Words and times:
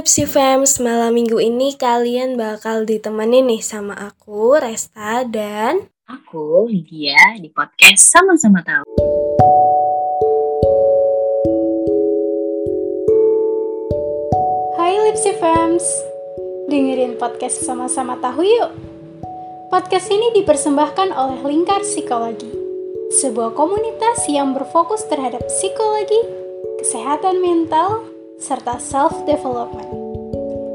Lipsy 0.00 0.24
Fams, 0.24 0.80
malam 0.80 1.12
minggu 1.12 1.36
ini 1.44 1.76
kalian 1.76 2.40
bakal 2.40 2.88
ditemenin 2.88 3.52
nih 3.52 3.60
sama 3.60 3.92
aku, 3.92 4.56
Resta, 4.56 5.28
dan 5.28 5.92
Aku, 6.08 6.64
Lydia, 6.72 7.36
di 7.36 7.52
podcast 7.52 8.08
Sama-Sama 8.08 8.64
Tahu. 8.64 8.88
Hai 14.80 14.96
Lipsy 15.04 15.36
Fams, 15.36 15.84
dengerin 16.72 17.20
podcast 17.20 17.60
Sama-Sama 17.60 18.16
Tahu 18.24 18.40
yuk. 18.40 18.72
Podcast 19.68 20.08
ini 20.08 20.32
dipersembahkan 20.32 21.12
oleh 21.12 21.44
Lingkar 21.44 21.84
Psikologi, 21.84 22.48
sebuah 23.20 23.52
komunitas 23.52 24.24
yang 24.32 24.56
berfokus 24.56 25.04
terhadap 25.12 25.44
psikologi, 25.44 26.24
kesehatan 26.80 27.44
mental, 27.44 28.09
serta 28.40 28.80
self-development. 28.80 29.92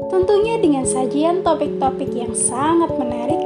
Tentunya 0.06 0.56
dengan 0.62 0.86
sajian 0.86 1.42
topik-topik 1.42 2.08
yang 2.14 2.30
sangat 2.32 2.94
menarik 2.94 3.42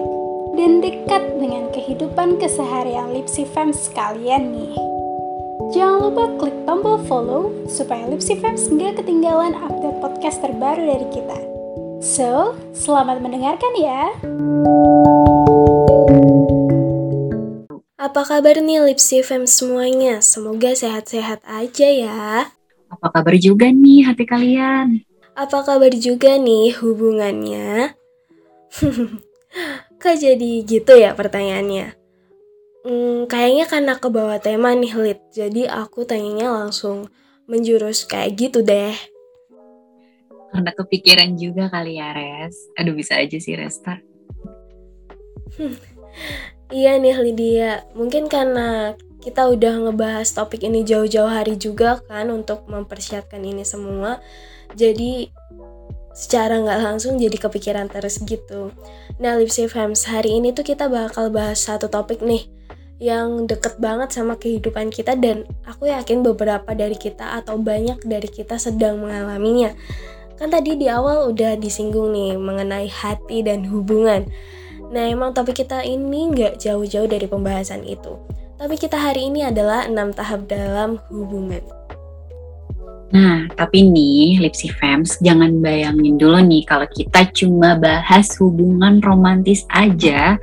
dan 0.60 0.84
dekat 0.84 1.24
dengan 1.40 1.72
kehidupan 1.72 2.36
keseharian 2.36 3.16
Lipsy 3.16 3.48
Fans 3.48 3.88
kalian 3.96 4.52
nih. 4.52 4.76
Jangan 5.72 5.98
lupa 6.12 6.24
klik 6.36 6.56
tombol 6.68 7.00
follow 7.08 7.48
supaya 7.64 8.04
Lipsy 8.12 8.36
Fans 8.36 8.68
nggak 8.68 9.00
ketinggalan 9.00 9.56
update 9.56 9.98
podcast 10.04 10.44
terbaru 10.44 10.84
dari 10.84 11.06
kita. 11.08 11.38
So, 12.04 12.56
selamat 12.76 13.24
mendengarkan 13.24 13.72
ya! 13.80 14.12
Apa 18.00 18.24
kabar 18.24 18.60
nih 18.60 18.84
Lipsy 18.84 19.24
Fams 19.24 19.52
semuanya? 19.60 20.20
Semoga 20.24 20.72
sehat-sehat 20.76 21.44
aja 21.44 21.88
ya. 21.88 22.52
Apa 22.90 23.06
kabar 23.14 23.34
juga 23.38 23.70
nih 23.70 24.02
hati 24.02 24.26
kalian? 24.26 25.06
Apa 25.38 25.62
kabar 25.62 25.94
juga 25.94 26.34
nih 26.34 26.74
hubungannya? 26.82 27.94
Kok 30.02 30.16
jadi 30.18 30.50
gitu 30.66 30.98
ya 30.98 31.14
pertanyaannya? 31.14 31.94
Hmm, 32.80 33.28
kayaknya 33.28 33.68
karena 33.68 33.94
ke 34.00 34.08
bawah 34.08 34.40
tema 34.40 34.72
nih 34.72 34.94
Lid, 34.96 35.20
jadi 35.30 35.68
aku 35.68 36.08
tanyanya 36.08 36.50
langsung 36.50 37.12
menjurus 37.44 38.08
kayak 38.08 38.40
gitu 38.40 38.64
deh. 38.64 38.96
Karena 40.50 40.70
kepikiran 40.74 41.38
juga 41.38 41.70
kali 41.70 42.00
ya, 42.00 42.10
Res. 42.10 42.56
Aduh, 42.74 42.96
bisa 42.96 43.20
aja 43.20 43.38
sih, 43.38 43.54
Resta. 43.54 44.00
Iya 46.70 47.02
nih 47.02 47.18
Lydia, 47.18 47.82
mungkin 47.98 48.30
karena 48.30 48.94
kita 49.20 49.46
udah 49.52 49.88
ngebahas 49.88 50.28
topik 50.32 50.64
ini 50.64 50.80
jauh-jauh 50.80 51.28
hari 51.28 51.60
juga 51.60 52.00
kan 52.08 52.32
untuk 52.32 52.64
mempersiapkan 52.66 53.40
ini 53.44 53.62
semua. 53.68 54.18
Jadi 54.72 55.28
secara 56.16 56.58
nggak 56.58 56.80
langsung 56.80 57.20
jadi 57.20 57.36
kepikiran 57.36 57.86
terus 57.92 58.18
gitu. 58.24 58.72
Nah, 59.20 59.36
Lipsy 59.36 59.70
Fams, 59.70 60.08
hari 60.08 60.40
ini 60.40 60.50
tuh 60.50 60.66
kita 60.66 60.90
bakal 60.90 61.30
bahas 61.30 61.60
satu 61.62 61.86
topik 61.86 62.24
nih 62.24 62.48
yang 63.00 63.48
deket 63.48 63.80
banget 63.80 64.12
sama 64.12 64.36
kehidupan 64.36 64.92
kita 64.92 65.16
dan 65.16 65.48
aku 65.64 65.88
yakin 65.88 66.20
beberapa 66.20 66.76
dari 66.76 66.96
kita 67.00 67.40
atau 67.40 67.56
banyak 67.56 68.04
dari 68.04 68.28
kita 68.28 68.60
sedang 68.60 69.00
mengalaminya. 69.00 69.72
Kan 70.36 70.52
tadi 70.52 70.76
di 70.76 70.88
awal 70.88 71.28
udah 71.32 71.56
disinggung 71.56 72.12
nih 72.12 72.36
mengenai 72.36 72.88
hati 72.88 73.40
dan 73.44 73.64
hubungan. 73.68 74.28
Nah, 74.92 75.08
emang 75.08 75.32
topik 75.32 75.64
kita 75.64 75.84
ini 75.84 76.32
nggak 76.32 76.60
jauh-jauh 76.60 77.08
dari 77.08 77.24
pembahasan 77.24 77.84
itu. 77.84 78.20
Tapi 78.60 78.76
kita 78.76 79.00
hari 79.00 79.32
ini 79.32 79.40
adalah 79.40 79.88
enam 79.88 80.12
tahap 80.12 80.44
dalam 80.44 81.00
hubungan. 81.08 81.64
Nah, 83.08 83.48
tapi 83.56 83.88
nih, 83.88 84.36
Lipsy 84.36 84.68
Fams, 84.68 85.16
jangan 85.24 85.64
bayangin 85.64 86.20
dulu 86.20 86.44
nih 86.44 86.68
kalau 86.68 86.84
kita 86.92 87.24
cuma 87.32 87.74
bahas 87.80 88.36
hubungan 88.36 89.00
romantis 89.00 89.64
aja. 89.72 90.36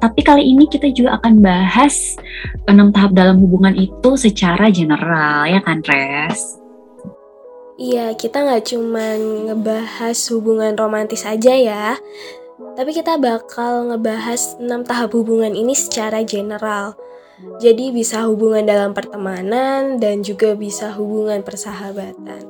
Tapi 0.00 0.20
kali 0.24 0.48
ini 0.48 0.64
kita 0.64 0.88
juga 0.96 1.20
akan 1.20 1.44
bahas 1.44 2.16
enam 2.64 2.88
tahap 2.88 3.12
dalam 3.12 3.36
hubungan 3.36 3.76
itu 3.76 4.16
secara 4.16 4.72
general, 4.72 5.44
ya 5.44 5.60
kan, 5.60 5.84
Res? 5.84 6.56
Iya, 7.76 8.16
kita 8.16 8.48
nggak 8.48 8.64
cuma 8.64 9.14
ngebahas 9.44 10.18
hubungan 10.34 10.72
romantis 10.74 11.22
aja 11.22 11.54
ya, 11.54 11.94
tapi 12.74 12.90
kita 12.90 13.14
bakal 13.22 13.94
ngebahas 13.94 14.58
6 14.58 14.66
tahap 14.82 15.14
hubungan 15.14 15.54
ini 15.54 15.78
secara 15.78 16.26
general. 16.26 16.98
Jadi 17.58 17.94
bisa 17.94 18.26
hubungan 18.26 18.66
dalam 18.66 18.90
pertemanan 18.90 20.02
dan 20.02 20.26
juga 20.26 20.58
bisa 20.58 20.90
hubungan 20.94 21.42
persahabatan. 21.46 22.42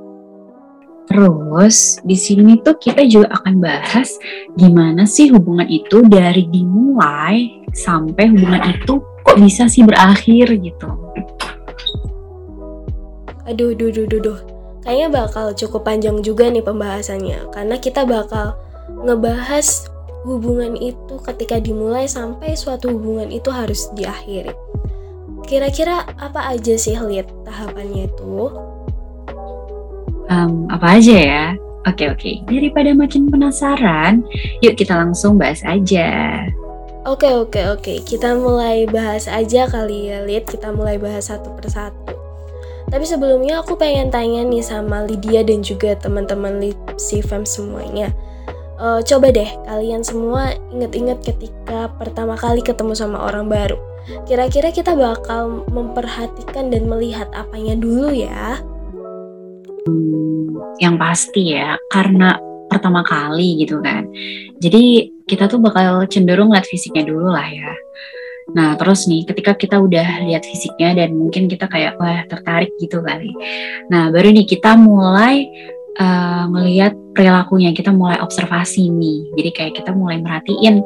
Terus 1.09 1.97
di 2.05 2.17
sini 2.17 2.61
tuh 2.61 2.77
kita 2.77 3.01
juga 3.09 3.33
akan 3.41 3.65
bahas 3.65 4.21
gimana 4.61 5.09
sih 5.09 5.33
hubungan 5.33 5.65
itu 5.65 6.05
dari 6.05 6.45
dimulai 6.53 7.65
sampai 7.73 8.29
hubungan 8.29 8.61
itu 8.77 9.01
kok 9.25 9.37
bisa 9.41 9.69
sih 9.69 9.85
berakhir 9.85 10.53
gitu. 10.57 10.89
Aduh, 13.49 13.73
duh, 13.73 13.89
duh, 13.89 14.05
duh, 14.05 14.21
duh. 14.21 14.41
Kayaknya 14.85 15.09
bakal 15.09 15.47
cukup 15.57 15.89
panjang 15.89 16.21
juga 16.21 16.53
nih 16.53 16.65
pembahasannya 16.65 17.49
karena 17.57 17.77
kita 17.81 18.05
bakal 18.05 18.57
ngebahas 19.05 19.89
hubungan 20.29 20.77
itu 20.77 21.17
ketika 21.25 21.57
dimulai 21.57 22.05
sampai 22.05 22.53
suatu 22.53 22.93
hubungan 22.93 23.33
itu 23.33 23.49
harus 23.49 23.89
diakhiri. 23.97 24.68
Kira-kira 25.49 26.05
apa 26.21 26.53
aja 26.53 26.77
sih 26.77 26.93
lihat 26.93 27.33
tahapannya 27.49 28.05
itu? 28.05 28.53
Um, 30.29 30.69
apa 30.69 31.01
aja 31.01 31.17
ya? 31.17 31.45
Oke 31.89 32.05
oke, 32.05 32.45
daripada 32.45 32.93
makin 32.93 33.33
penasaran, 33.33 34.21
yuk 34.61 34.77
kita 34.77 34.93
langsung 34.93 35.41
bahas 35.41 35.65
aja. 35.65 36.45
Oke 37.09 37.33
oke 37.33 37.65
oke, 37.65 38.05
kita 38.05 38.37
mulai 38.37 38.85
bahas 38.85 39.25
aja 39.25 39.65
kali 39.65 40.13
ya 40.13 40.21
Lid, 40.29 40.45
kita 40.45 40.69
mulai 40.69 41.01
bahas 41.01 41.33
satu 41.33 41.57
persatu. 41.57 42.13
Tapi 42.93 43.09
sebelumnya 43.09 43.65
aku 43.65 43.73
pengen 43.81 44.13
tanya 44.13 44.45
nih 44.45 44.61
sama 44.61 45.09
Lydia 45.09 45.41
dan 45.49 45.65
juga 45.65 45.97
teman-teman 45.97 46.61
Lipsy 46.61 47.25
Fam 47.25 47.49
semuanya. 47.49 48.13
Uh, 48.77 49.01
coba 49.01 49.33
deh 49.33 49.49
kalian 49.65 50.05
semua 50.05 50.53
inget-inget 50.77 51.25
ketika 51.25 51.89
pertama 51.97 52.37
kali 52.37 52.61
ketemu 52.61 52.93
sama 52.93 53.25
orang 53.25 53.49
baru. 53.49 53.88
Kira-kira 54.25 54.69
kita 54.73 54.93
bakal 54.97 55.69
memperhatikan 55.69 56.73
dan 56.73 56.89
melihat 56.89 57.29
apanya 57.37 57.77
dulu 57.77 58.13
ya? 58.13 58.61
Yang 60.79 60.95
pasti 61.01 61.43
ya, 61.57 61.77
karena 61.91 62.39
pertama 62.69 63.01
kali 63.03 63.65
gitu 63.65 63.81
kan. 63.81 64.05
Jadi 64.61 65.11
kita 65.25 65.49
tuh 65.49 65.59
bakal 65.59 66.05
cenderung 66.07 66.53
lihat 66.53 66.69
fisiknya 66.69 67.09
dulu 67.09 67.33
lah 67.33 67.49
ya. 67.49 67.73
Nah, 68.49 68.81
terus 68.81 69.05
nih 69.05 69.29
ketika 69.29 69.53
kita 69.53 69.77
udah 69.77 70.25
lihat 70.25 70.41
fisiknya 70.41 71.05
dan 71.05 71.13
mungkin 71.13 71.53
kita 71.53 71.69
kayak 71.69 72.01
wah 72.01 72.25
tertarik 72.25 72.73
gitu 72.81 73.05
kali. 73.05 73.29
Nah, 73.93 74.09
baru 74.09 74.33
nih 74.33 74.49
kita 74.49 74.73
mulai 74.73 75.45
uh, 76.01 76.49
perilakunya, 77.13 77.77
kita 77.77 77.93
mulai 77.93 78.17
observasi 78.25 78.89
nih. 78.89 79.37
Jadi 79.37 79.51
kayak 79.53 79.73
kita 79.85 79.93
mulai 79.93 80.25
merhatiin 80.25 80.81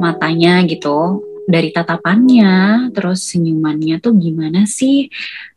matanya 0.00 0.64
gitu, 0.64 1.20
dari 1.46 1.70
tatapannya, 1.70 2.90
terus 2.90 3.22
senyumannya 3.30 4.02
tuh 4.02 4.18
gimana 4.18 4.66
sih? 4.66 5.08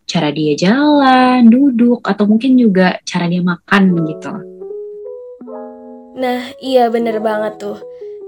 Cara 0.06 0.30
dia 0.34 0.58
jalan, 0.58 1.50
duduk, 1.50 2.06
atau 2.06 2.26
mungkin 2.26 2.58
juga 2.58 2.98
cara 3.06 3.30
dia 3.30 3.42
makan 3.42 3.84
gitu. 4.10 4.34
Nah, 6.18 6.54
iya 6.62 6.90
bener 6.90 7.22
banget 7.22 7.62
tuh. 7.62 7.78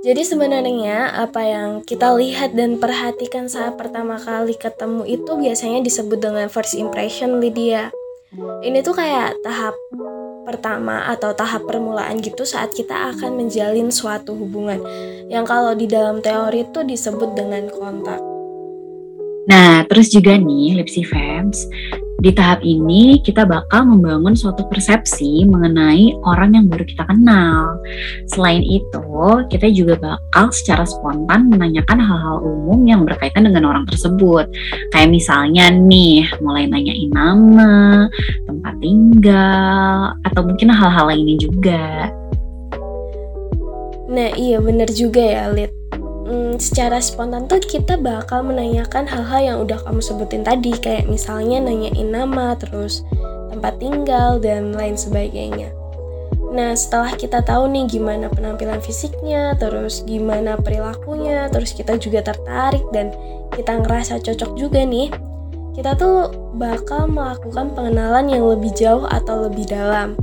Jadi 0.02 0.26
sebenarnya 0.26 1.14
apa 1.14 1.46
yang 1.46 1.70
kita 1.86 2.18
lihat 2.18 2.58
dan 2.58 2.82
perhatikan 2.82 3.46
saat 3.46 3.78
pertama 3.78 4.18
kali 4.18 4.58
ketemu 4.58 5.06
itu 5.06 5.32
biasanya 5.38 5.86
disebut 5.86 6.18
dengan 6.18 6.50
first 6.50 6.74
impression 6.74 7.38
Lydia. 7.38 7.94
Ini 8.66 8.82
tuh 8.82 8.98
kayak 8.98 9.38
tahap 9.46 9.78
pertama 10.52 11.08
atau 11.08 11.32
tahap 11.32 11.64
permulaan 11.64 12.20
gitu 12.20 12.44
saat 12.44 12.76
kita 12.76 13.16
akan 13.16 13.40
menjalin 13.40 13.88
suatu 13.88 14.36
hubungan 14.36 14.84
yang 15.32 15.48
kalau 15.48 15.72
di 15.72 15.88
dalam 15.88 16.20
teori 16.20 16.68
itu 16.68 16.84
disebut 16.84 17.32
dengan 17.32 17.72
kontak. 17.72 18.20
Nah, 19.48 19.88
terus 19.88 20.12
juga 20.12 20.36
nih 20.36 20.84
Lipsy 20.84 21.08
Fams, 21.08 21.66
di 22.22 22.30
tahap 22.38 22.62
ini 22.62 23.18
kita 23.26 23.50
bakal 23.50 23.90
membangun 23.90 24.38
suatu 24.38 24.70
persepsi 24.70 25.42
mengenai 25.50 26.14
orang 26.22 26.54
yang 26.54 26.66
baru 26.70 26.86
kita 26.86 27.10
kenal. 27.10 27.82
Selain 28.30 28.62
itu, 28.62 29.02
kita 29.50 29.74
juga 29.74 29.98
bakal 29.98 30.54
secara 30.54 30.86
spontan 30.86 31.50
menanyakan 31.50 31.98
hal-hal 31.98 32.46
umum 32.46 32.86
yang 32.86 33.02
berkaitan 33.10 33.50
dengan 33.50 33.66
orang 33.66 33.90
tersebut. 33.90 34.46
Kayak 34.94 35.10
misalnya 35.10 35.74
nih, 35.74 36.30
mulai 36.46 36.70
nanyain 36.70 37.10
nama, 37.10 38.06
tempat 38.46 38.74
tinggal, 38.78 40.14
atau 40.22 40.42
mungkin 40.46 40.70
hal-hal 40.70 41.10
lainnya 41.10 41.42
juga. 41.42 42.14
Nah 44.12 44.30
iya 44.38 44.62
bener 44.62 44.92
juga 44.94 45.24
ya 45.24 45.50
Lid 45.50 45.81
hmm, 46.32 46.56
secara 46.56 47.04
spontan 47.04 47.52
tuh 47.52 47.60
kita 47.60 48.00
bakal 48.00 48.48
menanyakan 48.48 49.04
hal-hal 49.04 49.42
yang 49.44 49.58
udah 49.60 49.84
kamu 49.84 50.00
sebutin 50.00 50.48
tadi 50.48 50.72
kayak 50.80 51.12
misalnya 51.12 51.60
nanyain 51.60 52.08
nama 52.08 52.56
terus 52.56 53.04
tempat 53.52 53.76
tinggal 53.84 54.40
dan 54.40 54.72
lain 54.72 54.96
sebagainya 54.96 55.76
Nah, 56.52 56.76
setelah 56.76 57.16
kita 57.16 57.40
tahu 57.48 57.72
nih 57.72 57.88
gimana 57.88 58.28
penampilan 58.28 58.84
fisiknya, 58.84 59.56
terus 59.56 60.04
gimana 60.04 60.60
perilakunya, 60.60 61.48
terus 61.48 61.72
kita 61.72 61.96
juga 61.96 62.20
tertarik 62.20 62.84
dan 62.92 63.16
kita 63.56 63.80
ngerasa 63.80 64.20
cocok 64.20 64.60
juga 64.60 64.84
nih, 64.84 65.08
kita 65.72 65.96
tuh 65.96 66.28
bakal 66.60 67.08
melakukan 67.08 67.72
pengenalan 67.72 68.28
yang 68.28 68.44
lebih 68.44 68.68
jauh 68.76 69.08
atau 69.08 69.48
lebih 69.48 69.64
dalam. 69.72 70.20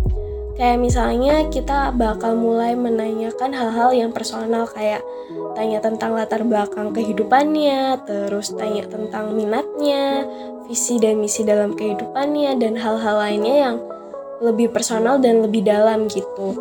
Kayak 0.60 0.84
misalnya 0.84 1.48
kita 1.48 1.96
bakal 1.96 2.36
mulai 2.36 2.76
menanyakan 2.76 3.56
hal-hal 3.56 3.96
yang 3.96 4.12
personal 4.12 4.68
kayak 4.68 5.00
tanya 5.58 5.82
tentang 5.82 6.14
latar 6.14 6.46
belakang 6.46 6.94
kehidupannya, 6.94 8.06
terus 8.06 8.54
tanya 8.54 8.86
tentang 8.86 9.34
minatnya, 9.34 10.22
visi 10.70 11.02
dan 11.02 11.18
misi 11.18 11.42
dalam 11.42 11.74
kehidupannya, 11.74 12.54
dan 12.62 12.78
hal-hal 12.78 13.18
lainnya 13.18 13.56
yang 13.66 13.76
lebih 14.38 14.70
personal 14.70 15.18
dan 15.18 15.42
lebih 15.42 15.66
dalam 15.66 16.06
gitu. 16.06 16.54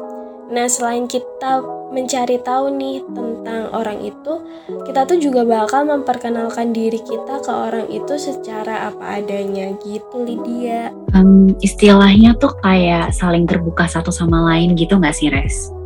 Nah, 0.49 0.65
selain 0.65 1.05
kita 1.05 1.61
mencari 1.93 2.41
tahu 2.41 2.73
nih 2.73 3.05
tentang 3.13 3.69
orang 3.69 4.01
itu, 4.01 4.33
kita 4.89 5.05
tuh 5.05 5.21
juga 5.21 5.45
bakal 5.45 5.85
memperkenalkan 5.85 6.73
diri 6.73 6.97
kita 6.97 7.43
ke 7.43 7.51
orang 7.53 7.85
itu 7.93 8.17
secara 8.17 8.89
apa 8.89 9.21
adanya 9.21 9.77
gitu, 9.85 10.25
Lydia. 10.25 10.89
Um, 11.13 11.53
istilahnya 11.61 12.33
tuh 12.41 12.55
kayak 12.65 13.13
saling 13.13 13.45
terbuka 13.45 13.85
satu 13.85 14.09
sama 14.09 14.41
lain 14.55 14.73
gitu 14.73 14.97
nggak 14.97 15.13
sih, 15.13 15.29
Res? 15.29 15.76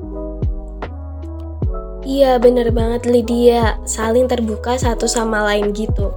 Iya, 2.12 2.44
bener 2.44 2.76
banget 2.76 3.08
Lydia. 3.08 3.80
Saling 3.88 4.28
terbuka 4.28 4.76
satu 4.76 5.08
sama 5.08 5.48
lain 5.48 5.72
gitu. 5.72 6.12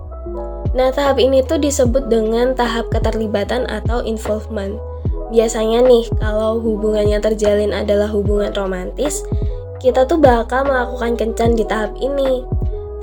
Nah, 0.74 0.90
tahap 0.90 1.22
ini 1.22 1.38
tuh 1.46 1.62
disebut 1.62 2.10
dengan 2.10 2.50
tahap 2.50 2.90
keterlibatan 2.90 3.62
atau 3.70 4.02
involvement. 4.02 4.74
Biasanya 5.30 5.86
nih, 5.86 6.10
kalau 6.18 6.58
hubungan 6.58 7.06
yang 7.06 7.22
terjalin 7.22 7.70
adalah 7.70 8.10
hubungan 8.10 8.50
romantis, 8.58 9.22
kita 9.78 10.02
tuh 10.02 10.18
bakal 10.18 10.66
melakukan 10.66 11.14
kencan 11.14 11.54
di 11.54 11.62
tahap 11.62 11.94
ini. 12.02 12.42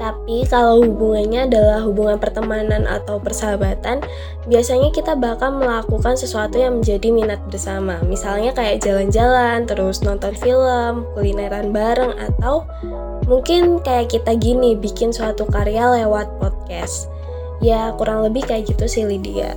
Tapi 0.02 0.50
kalau 0.50 0.82
hubungannya 0.82 1.46
adalah 1.46 1.86
hubungan 1.86 2.18
pertemanan 2.18 2.90
atau 2.90 3.22
persahabatan, 3.22 4.02
biasanya 4.50 4.90
kita 4.90 5.14
bakal 5.14 5.54
melakukan 5.62 6.18
sesuatu 6.18 6.58
yang 6.58 6.82
menjadi 6.82 7.14
minat 7.14 7.38
bersama. 7.54 8.02
Misalnya 8.10 8.50
kayak 8.50 8.82
jalan-jalan, 8.82 9.70
terus 9.70 10.02
nonton 10.02 10.34
film, 10.34 11.06
kulineran 11.14 11.70
bareng, 11.70 12.18
atau 12.18 12.66
mungkin 13.30 13.78
kayak 13.86 14.10
kita 14.10 14.34
gini, 14.42 14.74
bikin 14.74 15.14
suatu 15.14 15.46
karya 15.46 15.86
lewat 16.02 16.34
podcast. 16.42 17.06
Ya 17.62 17.94
kurang 17.94 18.26
lebih 18.26 18.50
kayak 18.50 18.74
gitu 18.74 18.90
sih 18.90 19.06
Lydia. 19.06 19.54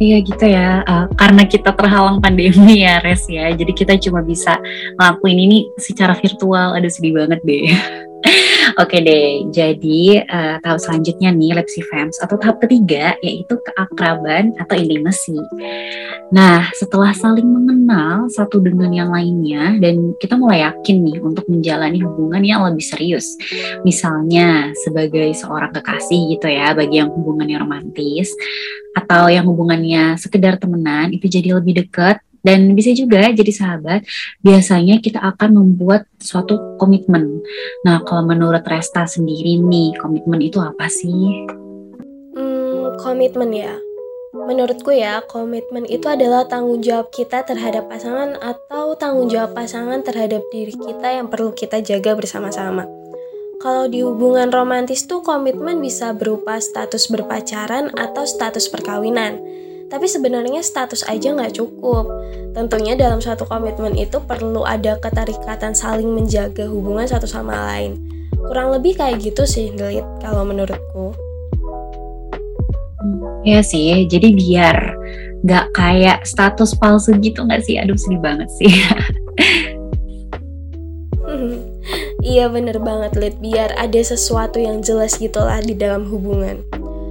Iya 0.00 0.16
gitu 0.24 0.44
ya, 0.48 0.80
uh, 0.88 1.12
karena 1.12 1.44
kita 1.44 1.76
terhalang 1.76 2.24
pandemi 2.24 2.80
ya 2.80 3.04
Res 3.04 3.28
ya, 3.28 3.52
jadi 3.52 3.68
kita 3.68 4.00
cuma 4.00 4.24
bisa 4.24 4.56
ngelakuin 4.96 5.38
ini 5.44 5.58
secara 5.76 6.16
virtual, 6.16 6.72
aduh 6.72 6.88
sedih 6.88 7.20
banget 7.20 7.40
deh. 7.44 7.68
Oke 8.78 9.02
deh, 9.02 9.50
jadi 9.50 10.22
uh, 10.28 10.56
tahap 10.62 10.78
selanjutnya 10.78 11.34
nih 11.34 11.58
Fams 11.90 12.22
atau 12.22 12.38
tahap 12.38 12.62
ketiga 12.62 13.18
yaitu 13.24 13.58
keakraban 13.58 14.54
atau 14.60 14.74
intimacy. 14.78 15.38
Nah, 16.30 16.70
setelah 16.78 17.10
saling 17.10 17.46
mengenal 17.46 18.30
satu 18.30 18.62
dengan 18.62 18.92
yang 18.94 19.10
lainnya 19.10 19.74
dan 19.82 20.14
kita 20.22 20.38
mulai 20.38 20.62
yakin 20.62 21.02
nih 21.02 21.18
untuk 21.18 21.48
menjalani 21.50 21.98
hubungan 22.04 22.42
yang 22.46 22.62
lebih 22.62 22.84
serius. 22.86 23.34
Misalnya 23.82 24.70
sebagai 24.86 25.34
seorang 25.34 25.74
kekasih 25.74 26.38
gitu 26.38 26.46
ya, 26.46 26.70
bagi 26.76 27.02
yang 27.02 27.10
hubungannya 27.10 27.58
romantis 27.58 28.30
atau 28.94 29.26
yang 29.26 29.46
hubungannya 29.46 30.14
sekedar 30.18 30.58
temenan 30.58 31.10
itu 31.10 31.26
jadi 31.26 31.58
lebih 31.58 31.82
dekat 31.86 32.22
dan 32.40 32.72
bisa 32.72 32.92
juga 32.96 33.28
jadi 33.30 33.52
sahabat, 33.52 34.04
biasanya 34.40 35.00
kita 35.00 35.20
akan 35.20 35.60
membuat 35.60 36.08
suatu 36.20 36.76
komitmen. 36.80 37.44
Nah, 37.84 38.00
kalau 38.04 38.24
menurut 38.24 38.64
Resta 38.64 39.04
sendiri 39.04 39.60
nih, 39.60 39.96
komitmen 40.00 40.40
itu 40.40 40.60
apa 40.60 40.88
sih? 40.88 41.48
Hmm, 42.36 42.96
komitmen 43.00 43.52
ya. 43.52 43.76
Menurutku 44.30 44.94
ya, 44.94 45.20
komitmen 45.26 45.84
itu 45.90 46.06
adalah 46.06 46.46
tanggung 46.46 46.80
jawab 46.80 47.10
kita 47.10 47.42
terhadap 47.42 47.90
pasangan 47.90 48.38
atau 48.38 48.94
tanggung 48.94 49.26
jawab 49.26 49.58
pasangan 49.58 50.06
terhadap 50.06 50.40
diri 50.54 50.70
kita 50.70 51.18
yang 51.18 51.26
perlu 51.26 51.50
kita 51.50 51.82
jaga 51.82 52.14
bersama-sama. 52.14 52.86
Kalau 53.60 53.92
di 53.92 54.00
hubungan 54.00 54.48
romantis 54.48 55.04
tuh 55.04 55.20
komitmen 55.20 55.84
bisa 55.84 56.16
berupa 56.16 56.56
status 56.56 57.12
berpacaran 57.12 57.92
atau 57.92 58.24
status 58.24 58.72
perkawinan. 58.72 59.36
Tapi 59.90 60.06
sebenarnya 60.06 60.62
status 60.62 61.02
aja 61.10 61.34
nggak 61.34 61.58
cukup. 61.58 62.06
Tentunya 62.54 62.94
dalam 62.94 63.18
suatu 63.18 63.42
komitmen 63.42 63.98
itu 63.98 64.22
perlu 64.22 64.62
ada 64.62 64.94
keterikatan 65.02 65.74
saling 65.74 66.14
menjaga 66.14 66.70
hubungan 66.70 67.10
satu 67.10 67.26
sama 67.26 67.74
lain. 67.74 67.98
Kurang 68.38 68.70
lebih 68.70 68.94
kayak 68.94 69.18
gitu 69.18 69.42
sih, 69.42 69.74
Delit, 69.74 70.06
kalau 70.22 70.46
menurutku. 70.46 71.10
Ya 73.42 73.66
sih, 73.66 74.06
jadi 74.06 74.30
biar 74.30 74.94
nggak 75.42 75.66
kayak 75.74 76.22
status 76.22 76.78
palsu 76.78 77.18
gitu 77.18 77.42
nggak 77.42 77.66
sih? 77.66 77.82
Aduh 77.82 77.98
sedih 77.98 78.22
banget 78.22 78.46
sih. 78.62 78.70
iya 82.30 82.46
bener 82.46 82.78
banget, 82.78 83.18
Lid. 83.18 83.42
Biar 83.42 83.74
ada 83.74 83.98
sesuatu 83.98 84.62
yang 84.62 84.86
jelas 84.86 85.18
gitulah 85.18 85.58
di 85.58 85.74
dalam 85.74 86.06
hubungan. 86.06 86.62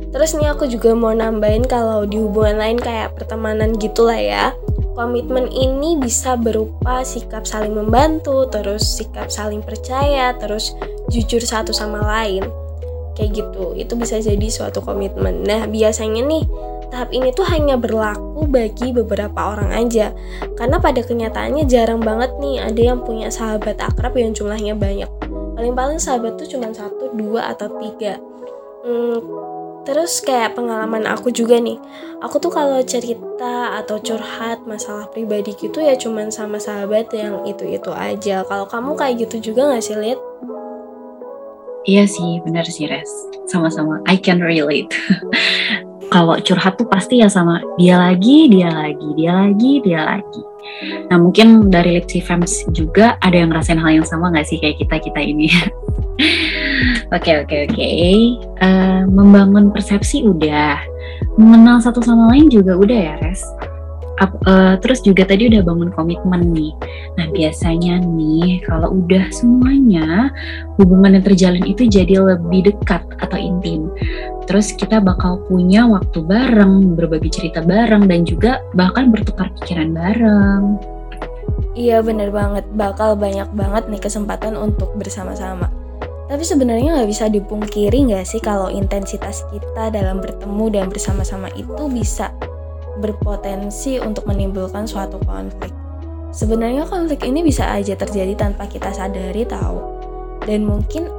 Terus 0.09 0.33
nih 0.33 0.49
aku 0.49 0.65
juga 0.65 0.97
mau 0.97 1.13
nambahin 1.13 1.69
kalau 1.69 2.01
di 2.05 2.17
hubungan 2.17 2.57
lain 2.57 2.77
kayak 2.81 3.13
pertemanan 3.13 3.77
gitulah 3.77 4.17
ya. 4.17 4.57
Komitmen 4.97 5.47
ini 5.53 5.95
bisa 5.95 6.35
berupa 6.35 7.05
sikap 7.05 7.45
saling 7.47 7.71
membantu, 7.71 8.49
terus 8.49 8.83
sikap 8.83 9.31
saling 9.31 9.63
percaya, 9.63 10.35
terus 10.35 10.75
jujur 11.07 11.39
satu 11.39 11.71
sama 11.71 12.03
lain. 12.03 12.43
Kayak 13.15 13.31
gitu, 13.45 13.75
itu 13.79 13.93
bisa 13.95 14.19
jadi 14.19 14.47
suatu 14.51 14.83
komitmen. 14.83 15.47
Nah, 15.47 15.69
biasanya 15.71 16.19
nih, 16.25 16.43
tahap 16.91 17.15
ini 17.15 17.31
tuh 17.31 17.47
hanya 17.47 17.79
berlaku 17.79 18.43
bagi 18.49 18.91
beberapa 18.91 19.55
orang 19.55 19.71
aja. 19.71 20.11
Karena 20.57 20.81
pada 20.81 20.99
kenyataannya 20.99 21.63
jarang 21.69 22.03
banget 22.03 22.35
nih 22.41 22.59
ada 22.59 22.81
yang 22.81 22.99
punya 23.05 23.31
sahabat 23.31 23.79
akrab 23.79 24.17
yang 24.17 24.35
jumlahnya 24.35 24.75
banyak. 24.75 25.07
Paling-paling 25.55 26.01
sahabat 26.01 26.35
tuh 26.35 26.47
cuma 26.49 26.71
satu, 26.75 27.11
dua, 27.15 27.55
atau 27.55 27.71
tiga. 27.79 28.19
Hmm, 28.83 29.19
Terus 29.87 30.21
kayak 30.21 30.59
pengalaman 30.59 31.07
aku 31.07 31.31
juga 31.31 31.57
nih, 31.57 31.79
aku 32.19 32.37
tuh 32.37 32.51
kalau 32.51 32.83
cerita 32.83 33.79
atau 33.79 33.97
curhat 33.99 34.61
masalah 34.67 35.07
pribadi 35.09 35.55
gitu 35.55 35.79
ya 35.79 35.95
cuman 35.95 36.29
sama 36.29 36.59
sahabat 36.59 37.09
yang 37.15 37.41
itu-itu 37.47 37.89
aja. 37.95 38.43
Kalau 38.45 38.65
kamu 38.67 38.93
kayak 38.99 39.15
gitu 39.27 39.51
juga 39.51 39.71
gak 39.73 39.83
sih, 39.83 39.95
Lid? 39.97 40.19
Iya 41.87 42.05
sih, 42.05 42.43
bener 42.43 42.67
sih, 42.67 42.85
Res. 42.85 43.09
Sama-sama, 43.47 44.03
I 44.05 44.19
can 44.19 44.43
relate. 44.43 44.91
kalau 46.13 46.35
curhat 46.41 46.75
tuh 46.75 46.89
pasti 46.89 47.21
ya 47.21 47.29
sama 47.29 47.61
dia 47.77 47.95
lagi, 47.95 48.49
dia 48.49 48.69
lagi, 48.73 49.07
dia 49.15 49.31
lagi, 49.31 49.71
dia 49.85 50.01
lagi. 50.03 50.41
Nah 51.09 51.17
mungkin 51.21 51.69
dari 51.69 51.97
Lipsy 51.97 52.21
Fams 52.21 52.65
juga 52.73 53.17
ada 53.21 53.37
yang 53.37 53.53
ngerasain 53.53 53.77
hal 53.77 54.01
yang 54.01 54.07
sama 54.07 54.33
gak 54.33 54.49
sih 54.49 54.57
kayak 54.57 54.81
kita-kita 54.81 55.21
ini? 55.21 55.47
Oke 57.09 57.41
oke 57.41 57.55
oke. 57.65 57.89
Eh, 58.61 59.01
membangun 59.09 59.73
persepsi 59.73 60.21
udah, 60.21 60.77
mengenal 61.41 61.81
satu 61.81 62.05
sama 62.05 62.29
lain 62.35 62.53
juga 62.53 62.77
udah 62.77 62.99
ya 62.99 63.15
res. 63.25 63.41
Up, 64.19 64.35
uh, 64.51 64.75
terus 64.83 64.99
juga 64.99 65.23
tadi 65.23 65.47
udah 65.47 65.63
bangun 65.63 65.95
komitmen 65.95 66.51
nih. 66.51 66.75
Nah 67.15 67.31
biasanya 67.31 68.03
nih 68.03 68.59
kalau 68.67 68.99
udah 68.99 69.31
semuanya 69.31 70.27
hubungan 70.75 71.15
yang 71.15 71.23
terjalin 71.23 71.63
itu 71.63 71.87
jadi 71.87 72.19
lebih 72.19 72.67
dekat 72.67 72.99
atau 73.23 73.39
intim. 73.39 73.87
Terus 74.43 74.75
kita 74.75 74.99
bakal 74.99 75.39
punya 75.47 75.87
waktu 75.87 76.19
bareng, 76.19 76.99
berbagi 76.99 77.31
cerita 77.31 77.63
bareng 77.63 78.11
dan 78.11 78.27
juga 78.27 78.59
bahkan 78.75 79.07
bertukar 79.07 79.55
pikiran 79.63 79.95
bareng. 79.95 80.63
Iya 81.79 82.03
bener 82.03 82.27
banget, 82.35 82.67
bakal 82.75 83.15
banyak 83.15 83.47
banget 83.55 83.87
nih 83.87 84.03
kesempatan 84.03 84.59
untuk 84.59 84.99
bersama-sama. 84.99 85.78
Tapi 86.29 86.45
sebenarnya 86.45 86.93
nggak 86.93 87.09
bisa 87.09 87.25
dipungkiri 87.25 88.05
nggak 88.05 88.21
sih 88.21 88.37
kalau 88.37 88.69
intensitas 88.69 89.41
kita 89.49 89.89
dalam 89.89 90.21
bertemu 90.21 90.65
dan 90.69 90.85
bersama-sama 90.85 91.49
itu 91.57 91.89
bisa 91.89 92.29
berpotensi 93.01 93.97
untuk 93.97 94.29
menimbulkan 94.29 94.85
suatu 94.85 95.17
konflik. 95.25 95.73
Sebenarnya 96.29 96.85
konflik 96.85 97.25
ini 97.25 97.41
bisa 97.41 97.65
aja 97.73 97.97
terjadi 97.97 98.37
tanpa 98.37 98.69
kita 98.69 98.93
sadari 98.93 99.41
tahu. 99.49 99.81
Dan 100.45 100.69
mungkin 100.69 101.09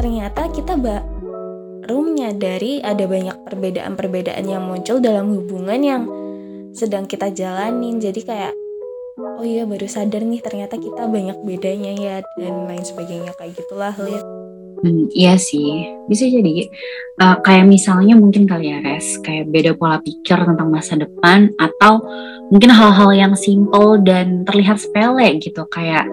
ternyata 0.00 0.48
kita 0.48 0.80
baru 0.80 1.98
menyadari 2.00 2.80
ada 2.80 3.04
banyak 3.04 3.44
perbedaan-perbedaan 3.44 4.48
yang 4.48 4.64
muncul 4.64 4.96
dalam 4.96 5.28
hubungan 5.36 5.80
yang 5.84 6.02
sedang 6.72 7.04
kita 7.04 7.28
jalanin. 7.28 8.00
Jadi 8.00 8.24
kayak 8.24 8.56
oh 9.20 9.44
iya 9.44 9.68
baru 9.68 9.84
sadar 9.84 10.24
nih 10.24 10.40
ternyata 10.40 10.80
kita 10.80 11.04
banyak 11.04 11.36
bedanya 11.44 11.92
ya 11.92 12.16
dan 12.40 12.64
lain 12.64 12.82
sebagainya 12.82 13.30
kayak 13.36 13.54
gitulah 13.54 13.94
lihat 14.00 14.43
Hmm, 14.84 15.08
iya 15.16 15.40
sih, 15.40 15.96
bisa 16.12 16.28
jadi. 16.28 16.68
Uh, 17.16 17.40
kayak 17.40 17.64
misalnya 17.64 18.20
mungkin 18.20 18.44
kali 18.44 18.68
ya 18.68 18.84
res, 18.84 19.16
kayak 19.24 19.48
beda 19.48 19.72
pola 19.80 19.96
pikir 19.96 20.36
tentang 20.36 20.68
masa 20.68 21.00
depan 21.00 21.48
atau 21.56 22.04
mungkin 22.52 22.68
hal-hal 22.68 23.16
yang 23.16 23.32
simple 23.32 23.96
dan 24.04 24.44
terlihat 24.44 24.76
sepele 24.76 25.40
gitu. 25.40 25.64
Kayak 25.72 26.04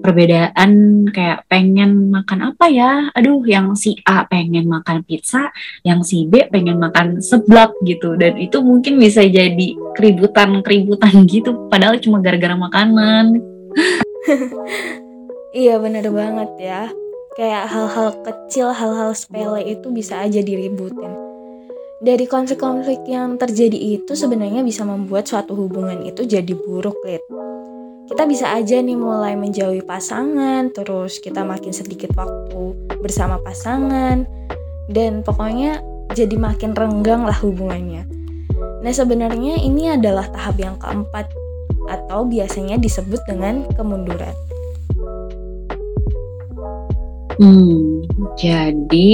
perbedaan 0.00 1.04
kayak 1.12 1.44
pengen 1.52 2.08
makan 2.08 2.56
apa 2.56 2.72
ya? 2.72 3.12
Aduh 3.12 3.44
yang 3.44 3.76
si 3.76 4.00
A 4.08 4.24
pengen 4.24 4.64
makan 4.64 5.04
pizza 5.04 5.52
yang 5.84 6.00
si 6.00 6.24
B 6.24 6.48
pengen 6.48 6.80
makan 6.80 7.20
seblak 7.20 7.76
gitu. 7.84 8.16
Dan 8.16 8.40
itu 8.40 8.64
mungkin 8.64 8.96
bisa 8.96 9.28
jadi 9.28 9.76
keributan-keributan 9.92 11.20
gitu. 11.28 11.68
Padahal 11.68 12.00
cuma 12.00 12.24
gara-gara 12.24 12.56
makanan. 12.56 13.36
Iya 15.56 15.80
bener 15.80 16.04
banget 16.12 16.50
ya 16.60 16.92
kayak 17.36 17.68
hal-hal 17.68 18.16
kecil 18.24 18.72
hal-hal 18.72 19.12
sepele 19.12 19.60
itu 19.62 19.92
bisa 19.92 20.24
aja 20.24 20.40
diributin 20.40 21.12
dari 22.00 22.24
konflik-konflik 22.28 23.04
yang 23.08 23.40
terjadi 23.40 24.00
itu 24.00 24.12
sebenarnya 24.12 24.60
bisa 24.60 24.84
membuat 24.84 25.24
suatu 25.28 25.56
hubungan 25.56 26.04
itu 26.04 26.28
jadi 26.28 26.52
buruk, 26.52 27.00
Lid 27.04 27.24
kita 28.06 28.22
bisa 28.22 28.54
aja 28.54 28.78
nih 28.78 28.94
mulai 28.94 29.34
menjauhi 29.34 29.82
pasangan, 29.82 30.70
terus 30.70 31.18
kita 31.18 31.42
makin 31.42 31.74
sedikit 31.74 32.14
waktu 32.14 32.78
bersama 33.02 33.34
pasangan, 33.42 34.22
dan 34.86 35.26
pokoknya 35.26 35.82
jadi 36.14 36.38
makin 36.38 36.70
renggang 36.78 37.26
lah 37.26 37.34
hubungannya. 37.34 38.06
Nah 38.86 38.92
sebenarnya 38.94 39.58
ini 39.58 39.90
adalah 39.90 40.30
tahap 40.30 40.54
yang 40.62 40.78
keempat 40.78 41.26
atau 41.90 42.22
biasanya 42.22 42.78
disebut 42.78 43.18
dengan 43.26 43.66
kemunduran. 43.74 44.34
Hmm, 47.36 48.00
jadi 48.40 49.08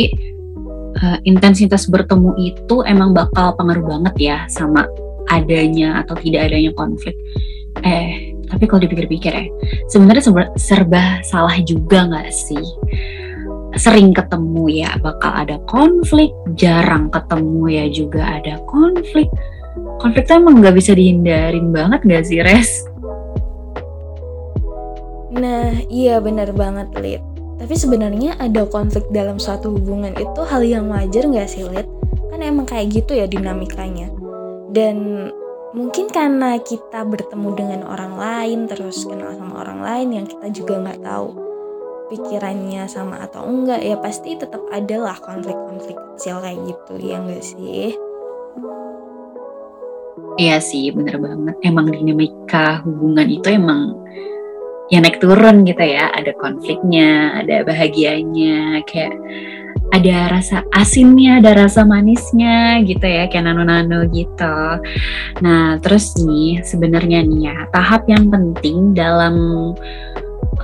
uh, 1.02 1.19
intensitas 1.26 1.91
bertemu 1.91 2.38
itu 2.38 2.87
emang 2.87 3.11
bakal 3.11 3.57
pengaruh 3.59 3.83
banget 3.83 4.14
ya 4.19 4.38
sama 4.47 4.87
adanya 5.31 6.05
atau 6.05 6.14
tidak 6.19 6.50
adanya 6.50 6.71
konflik. 6.76 7.17
Eh, 7.83 8.37
tapi 8.52 8.69
kalau 8.69 8.85
dipikir-pikir 8.85 9.33
ya, 9.33 9.45
sebenarnya 9.88 10.23
serba, 10.29 10.45
serba 10.61 11.05
salah 11.25 11.57
juga 11.64 12.05
nggak 12.05 12.29
sih? 12.29 12.67
Sering 13.73 14.12
ketemu 14.12 14.85
ya 14.85 14.93
bakal 15.00 15.33
ada 15.33 15.57
konflik, 15.64 16.29
jarang 16.61 17.09
ketemu 17.09 17.62
ya 17.73 17.85
juga 17.88 18.23
ada 18.38 18.61
konflik. 18.69 19.33
Konflik 19.97 20.29
tuh 20.29 20.37
emang 20.37 20.61
nggak 20.61 20.76
bisa 20.76 20.93
dihindarin 20.93 21.73
banget 21.73 22.05
nggak 22.05 22.25
sih, 22.29 22.45
Res? 22.45 22.85
Nah, 25.33 25.73
iya 25.88 26.21
bener 26.21 26.52
banget, 26.52 26.93
Lid. 27.00 27.32
Tapi 27.62 27.78
sebenarnya 27.78 28.35
ada 28.42 28.66
konflik 28.66 29.07
dalam 29.14 29.38
suatu 29.38 29.71
hubungan 29.71 30.11
itu 30.19 30.40
hal 30.42 30.66
yang 30.66 30.90
wajar 30.90 31.31
nggak 31.31 31.47
sih, 31.47 31.62
Lid? 31.62 31.87
Kan 32.35 32.42
emang 32.42 32.66
kayak 32.66 32.90
gitu 32.90 33.14
ya 33.14 33.31
dinamikanya. 33.31 34.11
Dan 34.75 35.31
mungkin 35.71 36.11
karena 36.11 36.59
kita 36.59 37.07
bertemu 37.07 37.49
dengan 37.54 37.81
orang 37.87 38.19
lain 38.19 38.59
terus 38.66 39.07
kenal 39.07 39.33
sama 39.38 39.62
orang 39.62 39.81
lain 39.81 40.09
yang 40.21 40.26
kita 40.26 40.50
juga 40.52 40.75
nggak 40.83 41.00
tahu 41.00 41.33
pikirannya 42.12 42.85
sama 42.92 43.25
atau 43.25 43.49
enggak 43.49 43.81
ya 43.81 43.97
pasti 43.97 44.37
tetap 44.37 44.61
ada 44.69 45.00
lah 45.00 45.16
konflik-konflik 45.16 45.97
kecil 45.97 46.45
kayak 46.45 46.61
gitu 46.69 46.92
ya 47.00 47.25
enggak 47.25 47.40
sih 47.40 47.97
iya 50.37 50.61
sih 50.61 50.92
bener 50.92 51.16
banget 51.16 51.57
emang 51.64 51.88
dinamika 51.88 52.85
hubungan 52.85 53.33
itu 53.33 53.49
emang 53.49 53.97
ya 54.91 54.99
naik 54.99 55.23
turun 55.23 55.62
gitu 55.69 55.85
ya 55.85 56.11
ada 56.11 56.33
konfliknya 56.37 57.39
ada 57.39 57.62
bahagianya 57.62 58.83
kayak 58.89 59.15
ada 59.93 60.33
rasa 60.33 60.65
asinnya, 60.73 61.45
ada 61.45 61.69
rasa 61.69 61.85
manisnya 61.85 62.81
gitu 62.89 63.05
ya, 63.05 63.29
kayak 63.29 63.45
nano-nano 63.45 64.09
gitu. 64.09 64.59
Nah, 65.45 65.77
terus 65.85 66.17
nih 66.17 66.65
sebenarnya 66.65 67.21
nih 67.29 67.53
ya, 67.53 67.57
tahap 67.77 68.09
yang 68.09 68.33
penting 68.33 68.97
dalam 68.97 69.37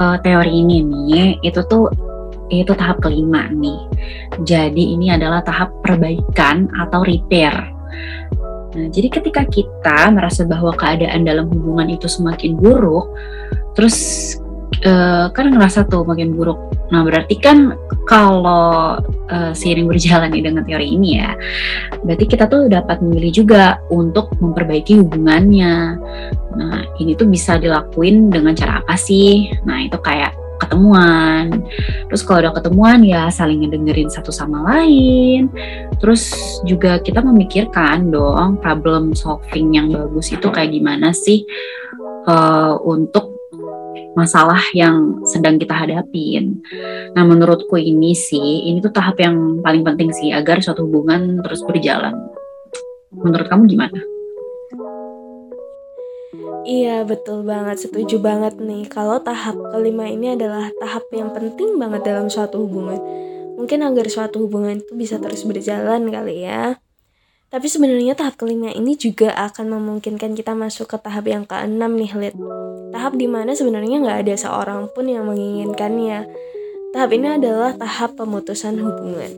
uh, 0.01 0.17
teori 0.25 0.65
ini 0.65 0.81
nih, 0.81 1.45
itu 1.45 1.61
tuh 1.69 1.93
itu 2.49 2.73
tahap 2.73 3.05
kelima 3.05 3.53
nih. 3.53 3.85
Jadi 4.49 4.97
ini 4.97 5.13
adalah 5.13 5.45
tahap 5.45 5.77
perbaikan 5.85 6.73
atau 6.81 7.05
repair. 7.05 7.53
Nah, 8.73 8.89
jadi 8.89 9.13
ketika 9.13 9.45
kita 9.45 10.09
merasa 10.09 10.49
bahwa 10.49 10.73
keadaan 10.73 11.29
dalam 11.29 11.53
hubungan 11.53 11.93
itu 11.93 12.09
semakin 12.09 12.57
buruk, 12.57 13.13
terus 13.79 13.97
uh, 14.83 15.31
kan 15.31 15.55
ngerasa 15.55 15.87
tuh 15.87 16.03
makin 16.03 16.35
buruk. 16.35 16.59
Nah 16.91 17.07
berarti 17.07 17.39
kan 17.39 17.79
kalau 18.11 18.99
uh, 19.31 19.53
seiring 19.55 19.87
berjalan 19.87 20.35
nih 20.35 20.45
dengan 20.51 20.67
teori 20.67 20.99
ini 20.99 21.23
ya, 21.23 21.33
berarti 22.03 22.25
kita 22.27 22.51
tuh 22.51 22.67
dapat 22.67 22.99
memilih 22.99 23.45
juga 23.45 23.79
untuk 23.89 24.35
memperbaiki 24.43 24.99
hubungannya. 24.99 25.95
Nah 26.59 26.83
ini 26.99 27.15
tuh 27.15 27.31
bisa 27.31 27.57
dilakuin 27.57 28.35
dengan 28.35 28.59
cara 28.59 28.83
apa 28.83 28.99
sih? 28.99 29.53
Nah 29.63 29.87
itu 29.87 29.97
kayak 30.03 30.35
ketemuan. 30.59 31.63
Terus 32.11 32.27
kalau 32.27 32.43
udah 32.43 32.55
ketemuan 32.59 33.07
ya 33.07 33.31
saling 33.31 33.63
ngedengerin 33.63 34.11
satu 34.11 34.35
sama 34.35 34.67
lain. 34.67 35.47
Terus 36.03 36.35
juga 36.67 36.99
kita 36.99 37.23
memikirkan 37.23 38.11
dong 38.11 38.59
problem 38.59 39.15
solving 39.15 39.79
yang 39.79 39.95
bagus 39.95 40.35
itu 40.35 40.51
kayak 40.51 40.75
gimana 40.75 41.15
sih 41.15 41.47
uh, 42.27 42.75
untuk 42.83 43.38
masalah 44.17 44.61
yang 44.73 45.21
sedang 45.27 45.59
kita 45.61 45.75
hadapin. 45.75 46.63
Nah, 47.13 47.25
menurutku 47.27 47.77
ini 47.77 48.15
sih, 48.15 48.71
ini 48.71 48.81
tuh 48.81 48.93
tahap 48.95 49.21
yang 49.21 49.61
paling 49.61 49.83
penting 49.85 50.15
sih 50.15 50.31
agar 50.33 50.63
suatu 50.63 50.87
hubungan 50.87 51.43
terus 51.45 51.61
berjalan. 51.67 52.15
Menurut 53.13 53.49
kamu 53.49 53.69
gimana? 53.69 54.01
Iya, 56.69 57.09
betul 57.09 57.49
banget. 57.49 57.81
Setuju 57.89 58.21
banget 58.21 58.61
nih. 58.61 58.85
Kalau 58.93 59.17
tahap 59.25 59.57
kelima 59.73 60.05
ini 60.05 60.37
adalah 60.37 60.69
tahap 60.77 61.09
yang 61.17 61.33
penting 61.33 61.81
banget 61.81 62.05
dalam 62.05 62.29
suatu 62.29 62.69
hubungan. 62.69 63.01
Mungkin 63.57 63.81
agar 63.83 64.07
suatu 64.13 64.45
hubungan 64.45 64.79
itu 64.79 64.93
bisa 64.93 65.17
terus 65.17 65.43
berjalan 65.49 66.13
kali 66.13 66.45
ya. 66.45 66.77
Tapi 67.49 67.65
sebenarnya 67.65 68.13
tahap 68.13 68.37
kelima 68.37 68.69
ini 68.77 68.93
juga 68.93 69.33
akan 69.33 69.73
memungkinkan 69.81 70.37
kita 70.37 70.53
masuk 70.53 70.85
ke 70.93 71.01
tahap 71.01 71.25
yang 71.25 71.49
keenam 71.49 71.97
nih, 71.97 72.13
Lid. 72.13 72.37
Tahap 72.93 73.17
di 73.17 73.25
mana 73.25 73.57
sebenarnya 73.57 74.05
nggak 74.05 74.19
ada 74.29 74.35
seorang 74.37 74.93
pun 74.93 75.09
yang 75.09 75.25
menginginkannya. 75.25 76.29
Tahap 76.93 77.09
ini 77.09 77.41
adalah 77.41 77.73
tahap 77.73 78.21
pemutusan 78.21 78.77
hubungan. 78.77 79.33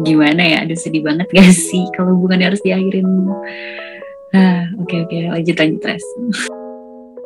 Gimana 0.00 0.40
ya? 0.40 0.56
Aduh 0.64 0.72
sedih 0.72 1.04
bannya 1.04 1.28
gak 1.28 1.52
sih 1.68 1.84
kalau 1.92 2.16
hubungannya 2.16 2.48
harus 2.48 2.64
diakhirin. 2.64 3.04
Ah, 4.32 4.72
oke 4.80 4.88
okay, 4.88 4.98
oke, 5.04 5.12
okay. 5.12 5.28
lanjut 5.28 5.56
lanjut 5.60 5.82
Res. 5.84 6.06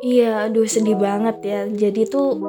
Iya, 0.03 0.51
aduh 0.51 0.67
sedih 0.67 0.99
banget 0.99 1.37
ya. 1.47 1.61
Jadi 1.71 2.11
tuh 2.11 2.43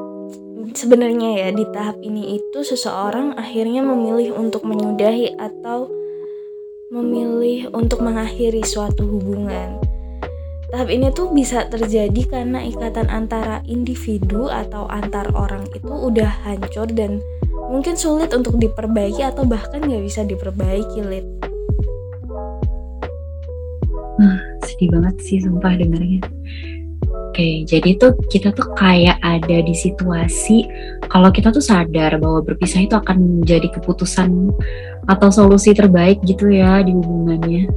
sebenarnya 0.73 1.45
ya 1.45 1.49
di 1.53 1.69
tahap 1.69 2.01
ini 2.01 2.41
itu 2.41 2.65
seseorang 2.65 3.37
akhirnya 3.37 3.85
memilih 3.85 4.33
untuk 4.33 4.65
menyudahi 4.65 5.37
atau 5.37 6.06
memilih 6.87 7.67
untuk 7.75 7.99
mengakhiri 7.99 8.63
suatu 8.63 9.03
hubungan. 9.03 9.75
Tahap 10.71 10.87
ini 10.87 11.11
tuh 11.11 11.31
bisa 11.31 11.67
terjadi 11.67 12.27
karena 12.27 12.63
ikatan 12.63 13.07
antara 13.07 13.63
individu 13.67 14.47
atau 14.51 14.87
antar 14.87 15.31
orang 15.35 15.63
itu 15.71 15.87
udah 15.87 16.27
hancur 16.47 16.87
dan 16.91 17.23
mungkin 17.71 17.95
sulit 17.95 18.31
untuk 18.35 18.59
diperbaiki 18.59 19.23
atau 19.23 19.43
bahkan 19.47 19.83
nggak 19.83 20.03
bisa 20.03 20.23
diperbaiki, 20.27 20.99
Lid. 21.03 21.27
Nah, 24.19 24.39
sedih 24.63 24.91
banget 24.91 25.15
sih 25.23 25.39
sumpah 25.43 25.75
dengarnya. 25.75 26.23
Oke, 27.37 27.67
jadi 27.69 27.93
tuh 28.01 28.17
kita 28.33 28.49
tuh 28.49 28.65
kayak 28.79 29.21
ada 29.21 29.61
di 29.61 29.75
situasi 29.75 30.65
kalau 31.05 31.29
kita 31.29 31.53
tuh 31.53 31.61
sadar 31.61 32.17
bahwa 32.17 32.41
berpisah 32.41 32.81
itu 32.81 32.97
akan 32.97 33.45
menjadi 33.45 33.69
keputusan 33.77 34.49
atau 35.05 35.29
solusi 35.29 35.77
terbaik 35.77 36.17
gitu 36.25 36.49
ya 36.49 36.81
di 36.81 36.95
hubungannya. 36.97 37.69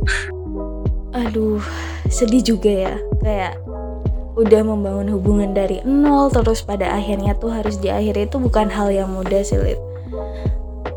Aduh, 1.13 1.61
sedih 2.09 2.41
juga 2.41 2.71
ya. 2.71 2.95
Kayak 3.21 3.61
udah 4.41 4.63
membangun 4.65 5.13
hubungan 5.13 5.51
dari 5.53 5.85
nol 5.85 6.33
terus 6.33 6.65
pada 6.65 6.89
akhirnya 6.97 7.37
tuh 7.37 7.53
harus 7.53 7.77
diakhiri 7.77 8.25
itu 8.25 8.41
bukan 8.41 8.73
hal 8.73 8.89
yang 8.89 9.13
mudah 9.13 9.45
sih, 9.45 9.61
Lid. 9.61 9.81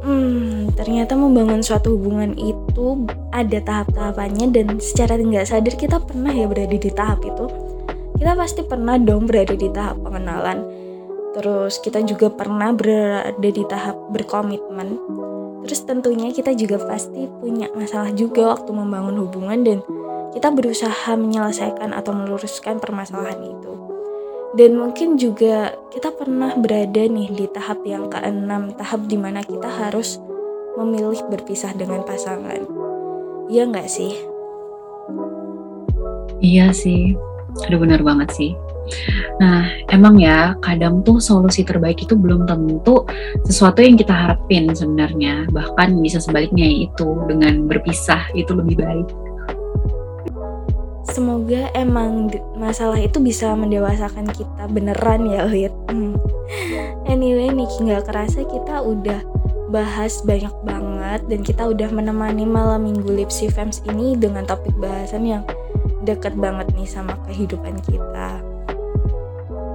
Hmm, 0.03 0.67
ternyata 0.75 1.15
membangun 1.15 1.63
suatu 1.63 1.95
hubungan 1.95 2.35
itu 2.35 3.07
ada 3.31 3.59
tahap-tahapannya 3.63 4.51
dan 4.51 4.67
secara 4.83 5.15
tidak 5.15 5.47
sadar 5.47 5.75
kita 5.79 5.97
pernah 6.03 6.31
ya 6.35 6.43
berada 6.43 6.75
di 6.75 6.91
tahap 6.91 7.23
itu 7.23 7.47
kita 8.19 8.35
pasti 8.35 8.61
pernah 8.67 8.99
dong 8.99 9.27
berada 9.27 9.55
di 9.55 9.71
tahap 9.71 9.99
pengenalan 10.03 10.63
terus 11.33 11.79
kita 11.79 12.03
juga 12.05 12.29
pernah 12.29 12.75
berada 12.75 13.35
di 13.39 13.63
tahap 13.65 13.95
berkomitmen 14.11 14.99
terus 15.63 15.81
tentunya 15.87 16.29
kita 16.29 16.53
juga 16.53 16.79
pasti 16.83 17.27
punya 17.39 17.71
masalah 17.73 18.11
juga 18.13 18.55
waktu 18.55 18.71
membangun 18.71 19.17
hubungan 19.23 19.59
dan 19.63 19.79
kita 20.35 20.49
berusaha 20.51 21.11
menyelesaikan 21.15 21.95
atau 21.95 22.11
meluruskan 22.13 22.77
permasalahan 22.83 23.41
itu 23.41 23.71
dan 24.53 24.77
mungkin 24.77 25.17
juga 25.17 25.73
kita 25.89 26.13
pernah 26.13 26.53
berada 26.59 27.01
nih 27.09 27.29
di 27.33 27.45
tahap 27.49 27.81
yang 27.87 28.11
keenam 28.11 28.75
tahap 28.77 29.07
di 29.09 29.17
mana 29.17 29.41
kita 29.41 29.65
harus 29.65 30.21
memilih 30.77 31.21
berpisah 31.29 31.73
dengan 31.73 32.05
pasangan 32.05 32.83
Iya 33.51 33.67
nggak 33.67 33.89
sih? 33.91 34.13
Iya 36.39 36.71
sih, 36.71 37.15
aduh 37.67 37.79
benar 37.79 38.01
banget 38.03 38.31
sih. 38.31 38.51
Nah, 39.39 39.65
emang 39.89 40.19
ya 40.19 40.53
kadang 40.59 41.01
tuh 41.01 41.17
solusi 41.17 41.63
terbaik 41.63 42.03
itu 42.03 42.13
belum 42.13 42.45
tentu 42.45 43.07
sesuatu 43.47 43.79
yang 43.79 43.95
kita 43.95 44.13
harapin 44.13 44.71
sebenarnya. 44.71 45.47
Bahkan 45.49 45.99
bisa 46.03 46.19
sebaliknya 46.19 46.89
itu 46.89 47.07
dengan 47.27 47.65
berpisah 47.67 48.27
itu 48.35 48.51
lebih 48.53 48.83
baik. 48.83 49.07
Semoga 51.13 51.69
emang 51.75 52.31
masalah 52.55 52.97
itu 52.97 53.19
bisa 53.19 53.53
mendewasakan 53.53 54.23
kita 54.33 54.63
beneran 54.71 55.27
ya 55.29 55.43
Lid. 55.45 55.73
Hmm. 55.91 56.15
Anyway 57.05 57.51
nih 57.51 57.69
nggak 57.69 58.07
kerasa 58.07 58.47
kita 58.47 58.81
udah 58.81 59.19
bahas 59.69 60.21
banyak 60.21 60.53
banget 60.63 61.21
dan 61.27 61.41
kita 61.41 61.63
udah 61.65 61.89
menemani 61.89 62.45
malam 62.45 62.85
minggu 62.85 63.09
Lipsy 63.09 63.49
Fems 63.49 63.81
ini 63.89 64.13
dengan 64.15 64.45
topik 64.45 64.73
bahasan 64.77 65.25
yang 65.27 65.43
deket 66.07 66.37
banget 66.37 66.69
nih 66.77 66.87
sama 66.87 67.17
kehidupan 67.25 67.81
kita. 67.83 68.52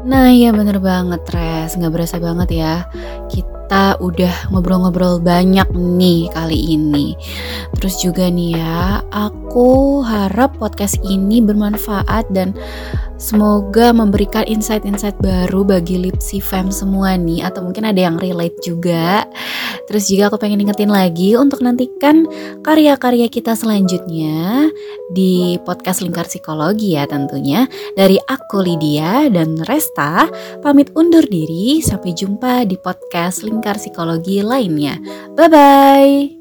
Nah 0.08 0.32
iya 0.32 0.56
bener 0.56 0.80
banget 0.80 1.20
Res, 1.28 1.76
nggak 1.76 1.92
berasa 1.92 2.16
banget 2.16 2.48
ya 2.56 2.88
Kita 3.28 4.00
udah 4.00 4.48
ngobrol-ngobrol 4.48 5.20
banyak 5.20 5.68
nih 5.76 6.32
kali 6.32 6.72
ini. 6.72 7.12
Terus 7.76 8.00
juga 8.00 8.32
nih 8.32 8.56
ya, 8.56 9.04
aku 9.12 10.00
harap 10.00 10.56
podcast 10.56 10.96
ini 11.04 11.44
bermanfaat 11.44 12.32
dan 12.32 12.56
Semoga 13.18 13.90
memberikan 13.90 14.46
insight-insight 14.46 15.18
baru 15.18 15.66
bagi 15.66 15.98
Lipsy 15.98 16.38
Fam 16.38 16.70
semua 16.70 17.18
nih. 17.18 17.42
Atau 17.42 17.66
mungkin 17.66 17.82
ada 17.90 17.98
yang 17.98 18.14
relate 18.14 18.54
juga 18.62 19.26
Terus 19.88 20.04
juga 20.12 20.28
aku 20.28 20.36
pengen 20.36 20.60
ingetin 20.60 20.92
lagi 20.92 21.32
untuk 21.34 21.64
nantikan 21.64 22.28
karya-karya 22.60 23.26
kita 23.32 23.56
selanjutnya 23.56 24.68
Di 25.08 25.56
podcast 25.64 26.04
Lingkar 26.04 26.28
Psikologi 26.28 26.94
ya 26.94 27.08
tentunya. 27.08 27.64
Dari 27.96 28.20
aku 28.20 28.60
Lydia 28.60 29.32
dan 29.32 29.56
Resta 29.64 30.28
Pamit 30.60 30.92
undur 30.92 31.24
diri. 31.24 31.80
Sampai 31.80 32.12
jumpa 32.12 32.68
di 32.68 32.76
podcast 32.76 33.40
Lingkar 33.42 33.80
Psikologi 33.80 34.44
lainnya. 34.44 35.00
Bye-bye 35.32 36.37